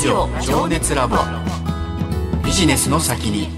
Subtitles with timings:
[0.00, 1.18] ジオ情熱ラボ。
[2.42, 3.50] ビジネスの先に。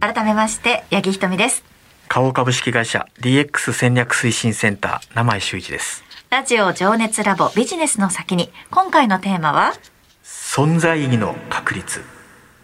[0.00, 1.62] 改めまして八木ひとみです。
[2.08, 6.02] 花王株式会社 DX 戦略推進センター名前修一です。
[6.30, 8.50] ラジオ情熱ラボビジネスの先に。
[8.70, 9.74] 今回のテーマは？
[10.24, 12.02] 存在意義の確立。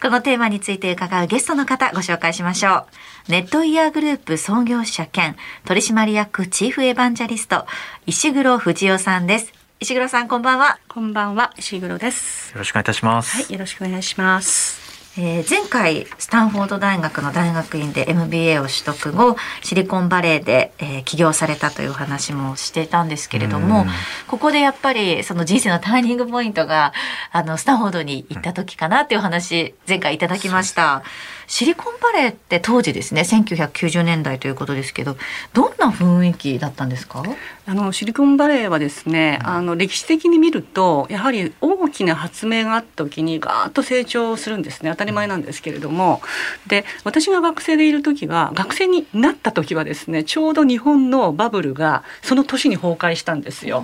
[0.01, 2.87] このテーマについて伺うゲストの方ご紹介しましょ
[3.27, 3.31] う。
[3.31, 5.35] ネットイヤーグループ創業者兼
[5.65, 7.67] 取締役チーフエヴァンジャリスト
[8.07, 9.53] 石黒藤夫さんです。
[9.83, 10.77] 石黒さんこんばんは。
[10.87, 12.51] こんばんは、石黒です。
[12.51, 14.79] よろしくお願いいたします、はい、よろしくお願いします。
[15.17, 23.87] えー前回スタンフォード大学の大学院で MBA を取得後シリコンバレーで、えー起業されたというお話もしていたんですけれどもうん
[24.27, 26.93] ここでやっぱりその人生のターニングポイントが
[27.31, 31.03] あのスタンフォードに行った時かなっていうお話前回いただきました
[31.51, 35.17] シリコンバレーって当時ですね1990年代ということですけど
[35.53, 37.23] どんな雰囲気だったんですか？
[37.67, 44.89] あのシリコンバレーはですね、あの歴史的に見るとやはり大きな発明があった時にガーッと成長するんですね。
[44.91, 46.21] 当たり前なんですけれども。
[46.67, 53.83] で私が学生でいる時は学生になった時はですねちょうど日本のバブルがその年に崩壊したんですよ。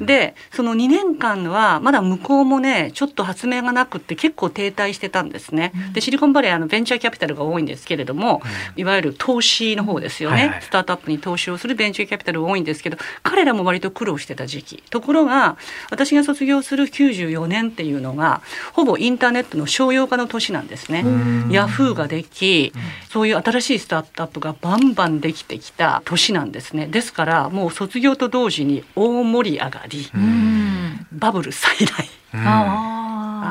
[0.00, 0.06] うん。
[0.06, 5.72] でその2年間はまだ向こうもねちょっと発明がなくって結構停滞してたんですね。
[5.94, 8.42] でシリコンバレーあのベンチャーキャピタルが多いんですけれども、
[8.74, 10.62] いわゆる投資の方ですよね、はいはい。
[10.62, 14.82] スタートアップに投資をするベンチャーキャピタルが多いんですけど彼らも割と苦労してた時期。
[14.90, 15.56] ところが
[15.90, 21.02] 私が卒業する94年っていうのがほぼインターネットの商用化の年なんですね。
[21.02, 21.50] ん。
[21.50, 22.72] ヤフーができ、
[23.08, 26.88] そういう新しいスタートアップがバンバンできてきた年なんですね。
[26.88, 31.06] ですからもう卒業と同時に大盛り上がり、うん。
[31.12, 32.08] バブル再来。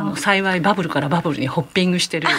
[0.01, 2.27] うんあの幸いバブルからバブルにホッピングしてる。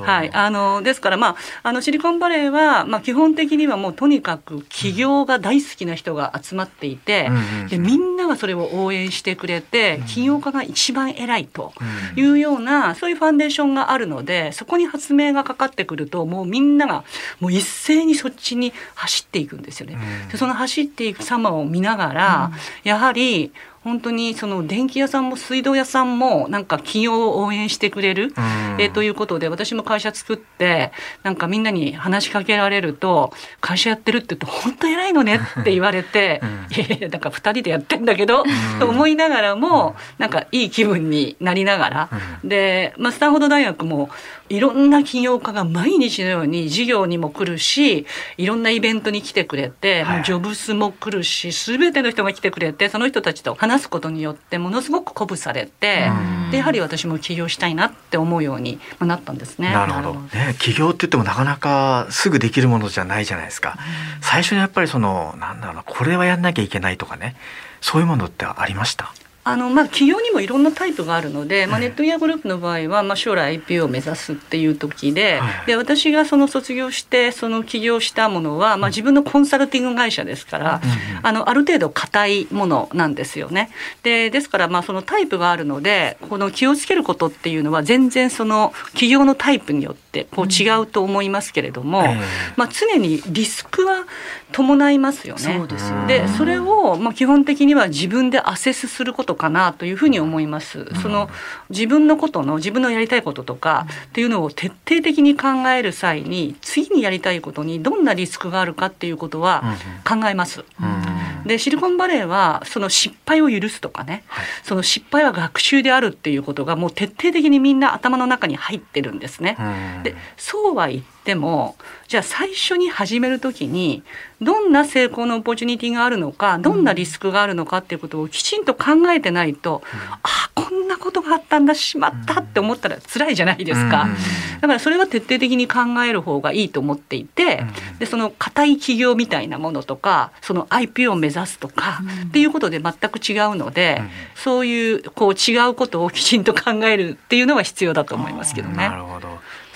[0.00, 11.72] はい、あのですから、まあ、あのシリコンバレーは、まあ、基本的にはもうとにかく起業が大好きな人が集まっていて、うんうんでみんながそれを応援してくれて、うん起業家が一番偉いと
[12.16, 17.04] うんいうようなそういうファンデーションがあるのでそこに発明がかかってくるともうみんなが
[17.40, 19.96] もう一斉にそっちに走っていくんですよね。
[20.24, 20.28] うん。
[20.28, 22.50] でその走っていく様を見ながら、
[22.84, 23.52] やはり
[23.84, 28.80] 本当にその電気屋さんも水道屋さんもなんか企業を応援してくれる、うん。
[28.80, 36.76] えーということで私も会社作ってなんかみんなに話しかけられると会社やってるって言うと本当偉いのねって言われて、うん。
[36.76, 38.44] いやいやなんか2人でやってんだけど、
[38.78, 42.10] と思いながらもなんかいい気分になりながら、
[42.44, 44.10] で、まあ、スタンフォード大学も
[44.48, 48.06] いろんな起業家が毎日のように授業にも来るし
[48.36, 59.72] いろんなイベントに来てくれて、ジョブスも来るし全ての人が来てくれてその人たちと話すことによってものすごく鼓舞されて、うんでやはり私も起業したいなって思うようにまあなったんですね。
[59.72, 60.14] なるほど。
[60.20, 63.78] ね、起業って言ってもなかなかすぐできるものじゃないじゃないですか。
[64.20, 67.36] 最初にやっぱりその、なんだろうな、これはやんなきゃいけないとかね、
[67.80, 69.14] そういうものってありました？
[69.44, 83.70] あのまあ、企業にもいろんなタイプがあるので、まあ、はいネットイヤーグループの場合は、まあ、将来 IPO を目指すっていう時で,、はいで私がその卒業してその起業したものは、まあ、自分のコンサルティング会社ですから、うんあのある程度硬いものなんですよね。
[84.02, 92.20] でですからまあそのタイプがあるのでこの気をつけることっていうのは全然その企業のタイプによってこう違うと思いますけれども、ええ。
[92.56, 94.04] まあ、常にリスクは
[94.50, 95.40] 伴いますよね。
[95.40, 96.06] そうですよね。
[96.06, 100.86] でそれをまあ基本的には自分でアセスすることかなというふうに思います。
[101.02, 101.28] その
[101.70, 109.62] 自分のことの自分のやりたいこととかっていうのを徹底的に考える際に次にやりたいことにどんなリスクがあるかっていうことは
[110.08, 110.64] 考えます。
[110.80, 111.02] うん
[111.46, 119.56] でシリコンバレーはその失敗を許すとかね、はいその失敗は学習であるっていうことがもう徹底的にみんな頭の中に入ってるんですね。
[119.58, 121.76] うんでそうは言っても
[122.08, 124.02] じゃあ最初に始める時に
[124.42, 129.82] どんな成功のオポチュニティがあるのかどんなリスクがあるのかっていうことをきちんと考えてないと、
[130.22, 134.02] ああこんなことがあったんだしまったって思ったら辛いじゃないですか。
[134.02, 134.16] うん
[134.62, 148.96] だからそれは徹底的に考える方がいいと思っていて、うんでその固い企業みたいなものとかその IP を目指すとか、っていうことで全く違うので、うんそういうこう違うことをきちんと考えるっていうのが必要だと思いますけどねな。
[148.96, 149.11] るほど。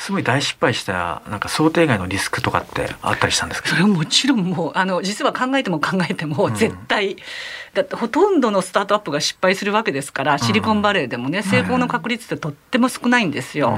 [0.07, 3.71] すごい大失敗したなんか想定外のリスクとかってあったりしたんですか？
[3.71, 6.55] それはもちろんもうあの実は考えても考えてもうん。
[6.55, 7.17] 絶対、
[7.75, 13.71] だってほとんどのスタートアップが失敗するわけですから、シリコンバレーでもね成功の確率ってとっても少ないんですよ。
[13.71, 13.75] うん。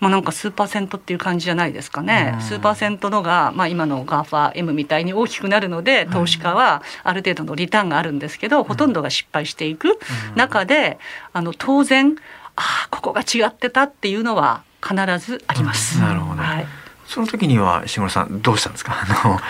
[0.00, 2.40] まあ、なんか数パーセントっていう感じじゃないですかね、うん。
[2.40, 9.98] 数パーセントのが、まあ、今の GAFAM みたいに大きくなるので投資家はある程度のリターンがあるんですけど、ほとんどが失敗していく
[10.34, 10.98] 中で
[11.34, 12.16] あの当然
[12.56, 15.98] ああここが違ってたっていうのは必ずあります。
[16.00, 16.66] なるほどはい。
[17.06, 18.94] その時には石黒さんどうしたんですか？
[19.24, 19.40] あの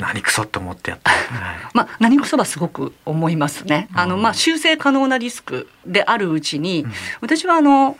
[0.00, 1.20] 何クソって思ってやった、はい、
[1.72, 3.88] まあ、何クソはすごく思いますね。
[3.94, 6.92] あの、うんまあ、修正可能なリスクであるうちに、うん。
[7.20, 7.96] 私はあの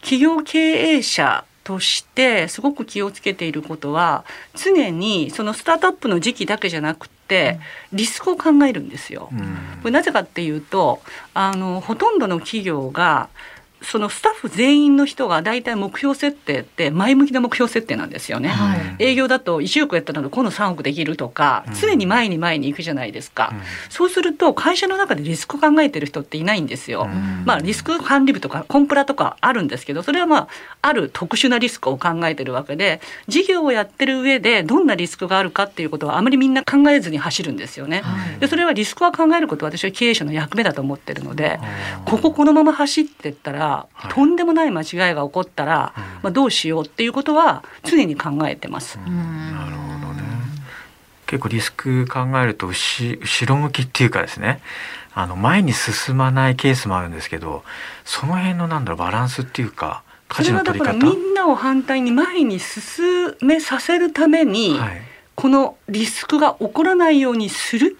[0.00, 4.24] 企業経営者としてすごく気をつけていることは
[4.54, 7.58] 常にそのスタートアップの時期だけじゃなくって
[7.92, 9.28] リスクを考えるんですよ。
[9.32, 9.40] うん。
[9.82, 11.02] これなぜかっていうと
[11.34, 13.28] あのほとんどの企業が
[13.84, 18.48] そのスタッフ全員の人が大体目標設定って前向きな目標設定なんですよね。
[18.48, 18.96] はい。
[18.98, 21.74] 営業だと1億やったら今度3億できるとかうん。
[21.74, 23.60] 常に前に前に行くじゃないですか、うん。
[23.90, 27.02] そうすると会社の中でリスクを考えてる人っていないんですよ。
[27.02, 27.44] うん。
[27.44, 30.48] まあ、リスク管理部とかコンプラとかあるんですけどそれはまあ
[30.82, 38.00] ある特殊なリスクを考えてるわけで事業をやってる上でどんなリスクがあるかっていうことはあまりみんな考えずに走るんですよね。
[38.00, 38.40] はい。
[38.40, 41.58] でそれはリスクは考えることは私は経営者の役目だと思ってるので
[42.04, 44.12] こここのまま走ってったら、はい。
[44.12, 46.02] とんでもない間違いが起こったら、うん。
[46.22, 48.98] まあ、どうしようっていうことは常に考えてます。
[49.04, 49.52] うん。
[49.52, 50.22] なるほどね。
[51.26, 54.60] 結構リスク考えると後後ろ向きっていうかですね。
[55.14, 57.62] あの前に進まないケースもあるんですけど
[58.04, 65.02] その辺のなんだろうバランスっていうかそれはだからみんなを反対に前に進めさせるために、はい。
[65.36, 67.96] このリスクが起こらないようにするうん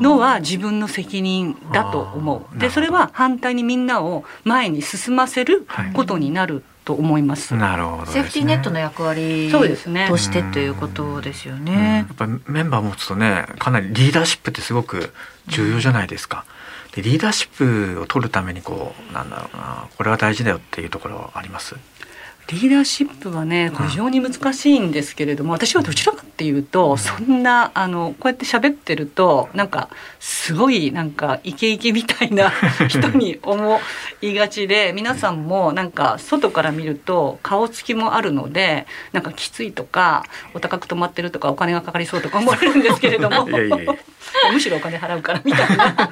[0.00, 2.58] のは自分の責任だと思う。
[2.58, 7.54] でそれは反対にみんなを前に進ませることになると思います。
[7.54, 12.12] なるほどねセーフティーネットの役割そうですねとしてということですようんねや。
[12.12, 15.12] っぱりメンバー持つとねかなりリーダーシップってすごく
[15.48, 16.44] 重要じゃないですか。
[16.94, 21.76] でリーダーシップを取るためにこうなんだろうなこれは大事だよっていうところはあります？
[22.50, 32.50] リーダーシップはね非常に難しいんですけれども私はどちらかっていうとそんなあのこうやって喋ってるとなんかすごいなんかイケイケみたいな
[32.88, 33.80] 人に思
[34.22, 40.24] いがちで皆さんもなんか外から見ると顔つきもあるのでなんかきついとか
[40.54, 43.46] お高く泊まってるとかお金がかかりそうとか思われるんですけれども
[44.52, 46.08] むしろお金払うからみたいな。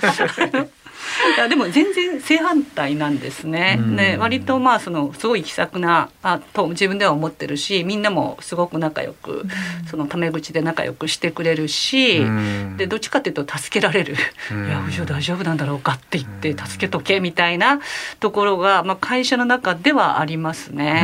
[1.36, 3.78] いやでも全然正反対なんですね。
[3.80, 3.96] うん。
[3.96, 9.44] で割とまあそのすごい気さくなあと自分では思ってるしみんなもすごく仲良く
[9.90, 12.76] そのタメ口で仲良くしてくれるし、うん。
[12.76, 14.16] でどっちかっていうと助けられる
[14.50, 14.66] 「うん。
[14.66, 17.80] いや藤尾大丈夫なんだろうか」って言って助けとけみたいな
[18.20, 21.02] ところが、まあ、会社の中ではありますね。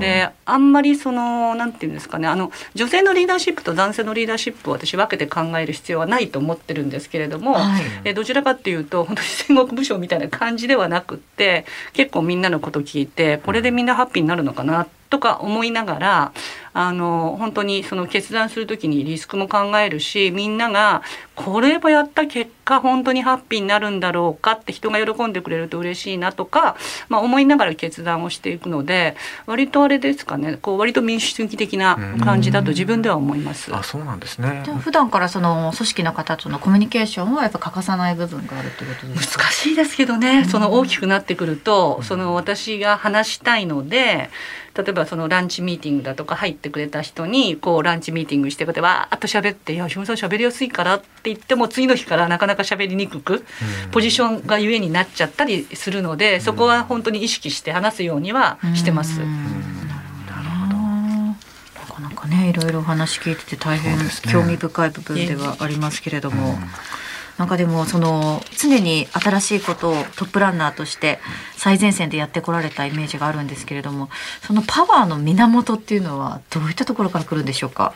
[0.00, 7.82] であんまりそのなんていうんですかねあの女性のリーダーシップと男性のリーダーシップを私分けて考える必要はないと思ってるんですけれども、はい。
[8.04, 16.32] えどちらかっていうと本当に戦国武将みたいな感じではなくって結構みんなのこと聞いてこれでみんなハッピーになるのかなとか思いながら
[16.76, 21.02] あの本当にその決断する時にリスクも考えるしみんなが
[21.36, 26.76] これをやった結果本当にハッピーになるんだろうかって人が喜んでくれると嬉しいなとか、
[27.08, 29.16] まあ、思いながら決断をしていくので
[29.46, 33.72] 割とあれですかねこう割と民主主義的な感じだと自分では思います。
[33.74, 39.44] あそうなんですね普段からその組織の方とのコミュニケーションはやっぱ欠かさない部分があるってことですか？
[39.44, 44.30] 難しいですけどね、その大きくなってくると、その私が話したいので
[44.76, 53.36] 例えばそのランチミーティングだとか入ってくれた人にこうランチミーティングしてくれてわーっと喋って「いや吉村さん喋りやすいから」って言っても次の日からなかなか喋りにくくう
[53.86, 59.20] んポジションがゆえになっちゃったりするのでそこは本当に意識して話すようにはしてます。
[59.20, 59.78] うん
[60.26, 60.76] なるほど。
[60.76, 61.36] な
[61.94, 63.96] かなかねいろいろお話聞いてて大変
[64.30, 66.58] 興味深い部分ではありますけれども。
[67.38, 71.18] うんなんかでもその常に新しいことをトップランナーとして
[71.56, 74.08] 最前線でやってこられたイメージがあるんですけれども
[74.42, 77.92] そのパワーの源っていうのはどういったところから来るんでしょうか？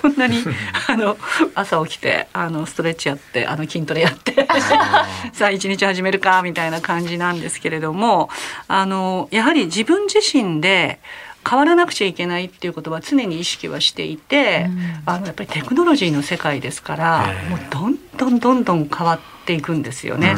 [0.00, 0.42] そんなに
[0.88, 1.18] あの
[1.54, 4.48] 朝起きてあのストレッチやってあの筋トレやって
[5.34, 8.30] さあ一日始めるかみたいな感じなんですけれども
[8.66, 11.00] あのやはり自分自身で
[11.48, 15.02] 変わらなくちゃいけないっていうことは常に意識はしていて、うん。
[15.04, 17.50] あのやっぱりテクノロジーの世界ですからええ。
[17.50, 20.36] もうどんどんどんどん変わっていくんですよね。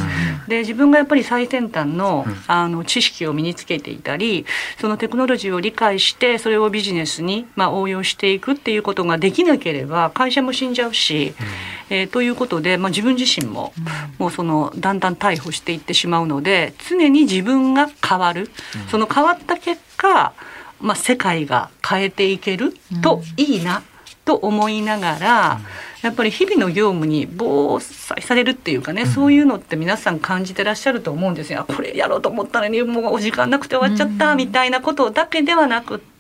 [0.49, 2.37] で自分がやっぱり最先端のうん。
[2.49, 4.47] あの知識を身につけていたり
[4.81, 11.35] そのテクノロジーを理解してそれをビジネスに、まあ、応用していくっていうことができなければ会社も死んじゃうし、
[11.91, 13.73] えーということで、まあ、自分自身も
[14.19, 18.51] もうそのだんだん逮捕していってしまうので常に自分が変わる、
[18.91, 20.33] その変わった結果、
[20.81, 23.83] まあ、世界が変えていけるといいな
[24.25, 25.61] と思いながら、
[26.07, 31.61] やっぱり日々の業務に防災されるっていうかね、そういうのって皆さん感じてらっしゃると思うんですよ。
[31.61, 36.16] あこれやろうと思ったのにもうお時間なくて終わっちゃったみたいなことだけではなくって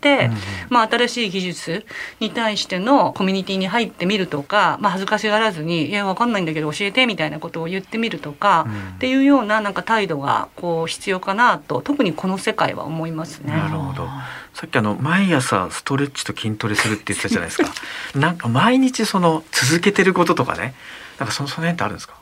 [0.70, 1.86] まあ、新しい技術
[2.20, 8.72] に対してのコミュニティに入ってみるとか、まあ、恥ずかしがらずに「いやわかんないんだけど教えて」みたいなことを言ってみるとか、うん。
[8.96, 13.52] っていうようななんか態度がこう必要かなと特にこの世界は思いますね。
[13.54, 14.08] なるほど。
[14.54, 17.68] さっきあの毎朝ストレッチと筋トレするって言ってたじゃないですか。
[18.14, 20.74] なんか毎日その続けてることとかね
[21.18, 22.14] なんかそのその辺ってあるんですか？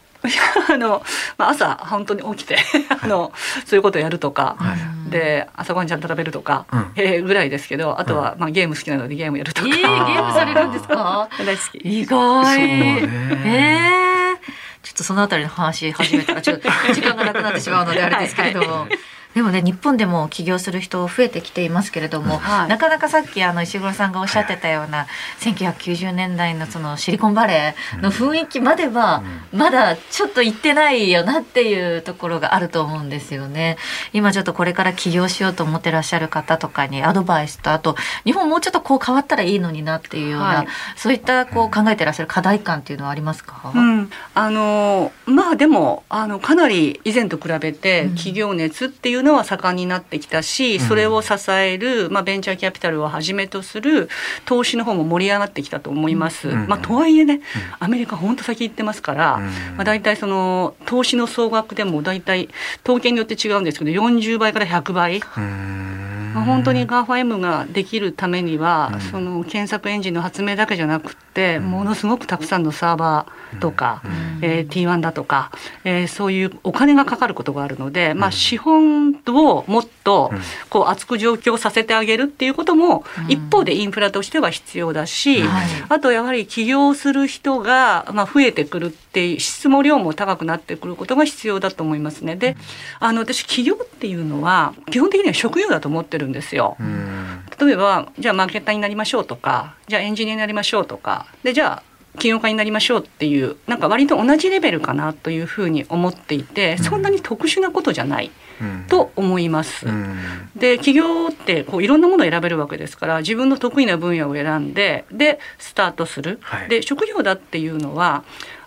[0.70, 1.02] あの、
[1.38, 2.56] まあ、朝本当に起きて
[3.02, 3.32] あの
[3.66, 5.10] そういうことをやるとか、はい。
[5.10, 6.92] で朝ごはんちゃんと食べるとか、うん。
[6.96, 11.28] えーぐらいですけどあとは、まあ、ゲーム好きなのでゲームやるとか、えー、ゲームされるんですか？
[11.44, 11.78] 大好き。
[11.78, 13.02] 意外ね。
[13.44, 14.36] えー、
[14.82, 18.72] ちょっとそのあたりの話始めたらちょっと時間がなくなってしまうのであれですけれども。
[18.82, 18.98] はい
[19.34, 22.68] でもね日本でも起業する人増えてきていますけれども、はい。
[22.68, 25.06] なかなかさっきあの石黒さんがおっしゃってたような
[25.40, 29.22] 1990年代のそのシリコンバレーの雰囲気までは
[29.52, 33.76] まだちょっと行ってないよなっていうところがあると思うんですよね。
[34.12, 40.66] 今ちょっとこれから起業しようと思ってらっしゃる方とかにアドバイスとあと日本もうちょっとこう変わったらいいのになっていうような、はい。
[40.96, 48.14] そういったこう考えてらっしゃる課題感っていうのはありますか、うん、あのまあでもあのかなり以前と比べてうん。
[48.14, 50.80] 企業熱っていうのは盛んになってきたし、ん。
[50.80, 54.08] それを支える、まあ、ベンチャーキャピタルをはじめとする
[54.44, 56.48] 投資の方も盛り上がってきたと思います。
[56.48, 56.68] うん。
[56.68, 57.40] まあ、とはいえね
[57.80, 59.44] アメリカ本当先行ってますから、うん。
[59.44, 62.48] まあ、大体その投資の総額でも大体
[62.84, 65.22] 統計によって違うんですけど40倍から100倍。
[65.36, 66.32] うん。
[66.34, 69.00] まあ、本当に GAFAM ができるためには、うん。
[69.00, 71.70] その検索エンジンの発明だけじゃなくって、うん。
[71.70, 75.50] ものすごくたくさんのサーバーとか、うんえー T1 だとか、
[75.84, 80.40] えーそういうお金がかかることがあるので、まあ、資本をもっとうん。
[80.70, 83.30] こう厚く状況させてあげるっていうことも、うん。
[83.30, 85.66] 一方でインフラとしては必要だし、はい。
[85.88, 92.36] あとやはり起業する人が、まあ、増えてくるっていう質も量も高くなってくることが必要だと思いますね。
[92.36, 92.56] で
[93.00, 96.76] あの私起業っていうのは基本的には職業だと思ってるんですよ。
[96.80, 97.40] うん。
[97.60, 108.30] 例えばじゃあマーケッターになりましょうとかじゃあエンジニアになりましょうとかでじゃあ起業家になりましょうっていうなんか割と同じレベルかなというふうに思っていてそんなに特殊なことじゃない
[108.60, 109.86] うんと思います。
[109.86, 110.16] うん
[110.54, 116.38] で起業ってこういろんなものを選べるわけですから自分の得意な分野を選んででスタートする。
[116.42, 118.22] はいで職業だっていうのは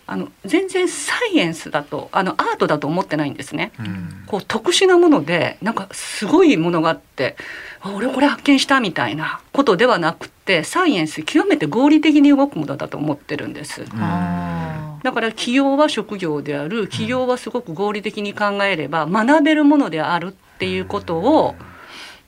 [0.10, 3.72] あの全然サイエンスだとあのアートだと思ってないんですね。
[3.80, 7.38] うんこう特殊なものでなんかすごいものがあって
[7.82, 13.86] あ俺これ発見したみたいなことではなくてサイエンス極めて合理的に動くものだと思ってるんです。
[14.00, 16.88] あだから起業は職業である。
[16.88, 21.56] 起業はすごく合理的に考えれば学べるものであるっていうことを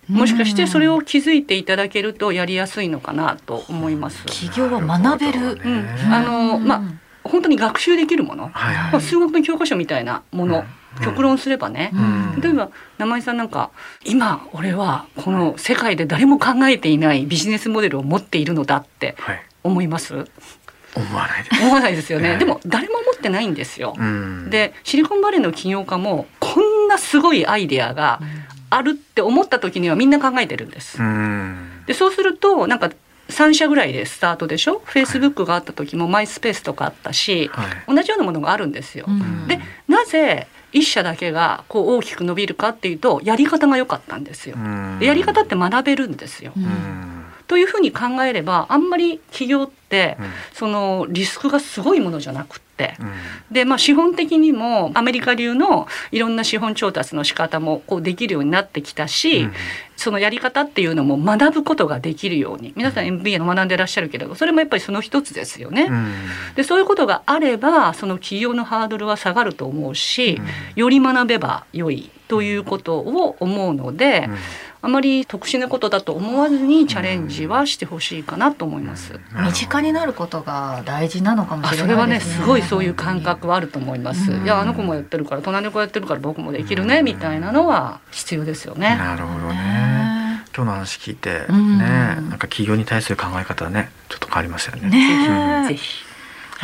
[0.09, 4.25] ーもしかしてそれを気づいていただけるとやりやすいのかなと思います。
[4.25, 5.59] 起業は学べる。
[5.63, 5.87] うん。
[6.11, 6.81] あのまあ
[7.23, 8.91] 本当に学習できるもの、はいはい。
[8.91, 11.97] まあ、数学の教科書みたいなもの、うん極論すればね、う
[12.37, 12.41] ん。
[12.41, 13.71] 例えば生井さんなんか
[14.05, 19.41] 今俺はこの世界で誰も考えていないビジネスモデルを持っているのだってはい。
[19.63, 20.13] 思います？
[20.95, 21.61] 思わないです。
[21.61, 24.49] 思わないですよね、ええでも誰も持ってないんですよ、うん。
[24.49, 28.19] でシリコンバレーの起業家もこんなすごいアイデアが
[28.69, 31.83] あるって思った時にはみんな考えてるんです、うん。
[31.85, 32.89] でそうするとなんか
[33.27, 34.81] 3社ぐらいでスタートでしょ？
[34.85, 37.95] フェイスブックがあった時もマイスペースとかあったし、はい。
[37.95, 39.47] 同じようなものがあるんですよ、うん。
[39.47, 44.57] でなぜ一社だけがこう大きく伸びるかっていうとやり方が良かったんですよ。
[45.01, 46.51] やり方って学べるんですよ。
[46.55, 47.18] うんうん
[47.49, 50.25] というふうに考えればあんまり企業ってうん。
[50.53, 52.93] そのリスクがすごいものじゃなくって。
[52.99, 53.11] うん。
[53.51, 59.53] でまあ資本的にもアメリカ流のいろんな資本調達の仕方もこうできるようになってきたし、うん。
[59.97, 62.71] そのやり方っていうのも学ぶことができるように。
[62.75, 65.87] 皆さん MBA の学んでらっしゃるけれどそれもやっぱりその一つですよね。
[65.89, 66.13] うん。
[66.53, 70.39] でそういうことがあればその企業のハードルは下がると思うし、
[70.75, 74.37] より学べば良いということを思うので、うん
[74.81, 79.19] あまり特殊なことだと思わずにチャレンジはしてほしいかなと思います。
[79.45, 82.35] 身近になることが大事なのかもしれあそれはねすね。
[82.35, 84.31] すごいそういう感覚はあると思います。
[84.31, 84.43] うん。
[84.45, 88.95] いやあの子もやってるから隣の子やってるから僕もできるねみたいなのは必要ですよね。
[88.95, 89.55] なるほどね。
[89.55, 91.77] ね今日の話聞いてねうん。
[91.77, 94.89] なんか企業に対する考え方はねちょっと変わりましたよね。
[94.89, 96.05] ねぜひ。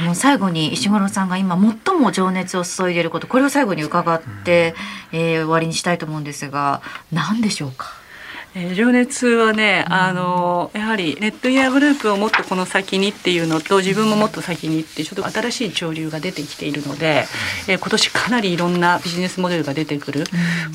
[0.02, 4.76] もう最後に石黒さんが今最も情熱を注いでいることこれを最後に伺って、
[5.14, 6.82] えー終わりにしたいと思うんですが
[7.14, 7.94] 何でしょうか？
[8.58, 17.26] えー情熱はね、あのやはりネットイヤーグループをもっとこの先にっていうのと自分ももっと先にってちょっと新しい潮流が出てきているので、
[17.68, 20.24] えー今年かなりいろんなビジネスモデルが出てくる、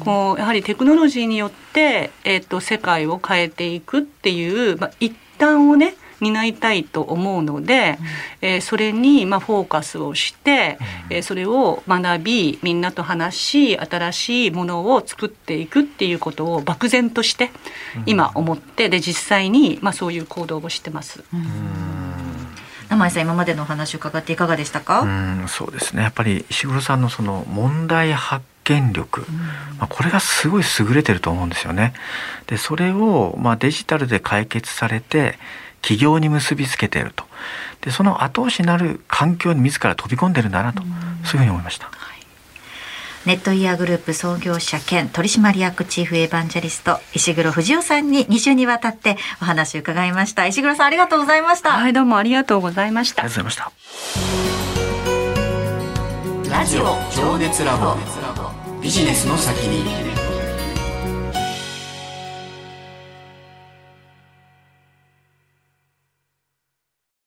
[0.04, 7.98] こうやはりテクノロジーによって、えー、と世界を変えていくっていう、まあ、一端をね担いたいと思うので、
[8.40, 10.78] えーそれにまあフォーカスをして、
[11.10, 17.50] えーそれを学びみんなと話し新しいものを作っていくっていうことを漠然として
[18.06, 21.24] 今思ってで実際にまあそういう行動をしてます。
[22.88, 26.02] 名前さん今までのお話を伺っていかがでしたか、うんそうですね。
[26.02, 29.24] やっぱり石黒さんのその問題発見力、
[29.78, 31.94] まあ、これがすごい優れてると思うんですよね。
[32.48, 35.38] でそれをまあデジタルで解決されて
[35.82, 37.24] 企業に結びつけていると。
[37.80, 40.94] でその後押しになる環境に自ら飛び込んでるんだなと、そういう
[41.24, 41.90] ふうに思いました。
[43.26, 50.46] ネットイヤーグループ創業者兼取締役チーフエヴァンジェリスト石黒藤夫さんに2週にわたってお話を伺いました。
[50.46, 53.22] 石黒さんありがとうございました、はいどうもありがとうございました。
[53.22, 53.74] ありがとうございまし
[56.48, 56.50] た。
[56.50, 57.94] ラジオ情熱ラボ。
[58.80, 60.09] ビジネスの先に